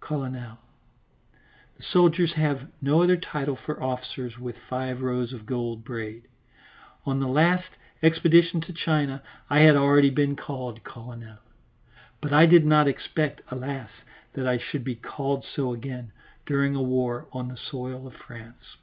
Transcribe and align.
("Colonel" 0.00 0.58
the 1.76 1.82
soldiers 1.84 2.32
have 2.32 2.66
no 2.82 3.04
other 3.04 3.16
title 3.16 3.54
for 3.54 3.80
officers 3.80 4.36
with 4.36 4.56
five 4.68 5.00
rows 5.00 5.32
of 5.32 5.46
gold 5.46 5.84
braid. 5.84 6.24
On 7.04 7.20
the 7.20 7.28
last 7.28 7.68
expedition 8.02 8.60
to 8.62 8.72
China 8.72 9.22
I 9.48 9.60
had 9.60 9.76
already 9.76 10.10
been 10.10 10.34
called 10.34 10.82
colonel, 10.82 11.36
but 12.20 12.32
I 12.32 12.46
did 12.46 12.66
not 12.66 12.88
expect, 12.88 13.42
alas! 13.48 13.90
that 14.32 14.48
I 14.48 14.58
should 14.58 14.82
be 14.82 14.96
called 14.96 15.44
so 15.44 15.72
again 15.72 16.10
during 16.46 16.74
a 16.74 16.82
war 16.82 17.28
on 17.32 17.46
the 17.46 17.56
soil 17.56 18.08
of 18.08 18.14
France.) 18.14 18.78